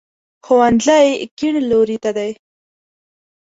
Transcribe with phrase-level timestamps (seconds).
[0.45, 1.07] ښوونځی
[1.37, 2.31] کیڼ لوري ته دی